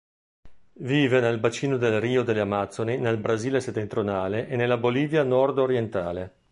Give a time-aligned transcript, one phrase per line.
[0.79, 6.39] Vive nel Bacino del Rio delle Amazzoni nel Brasile settentrionale e nella Bolivia nord-orientale.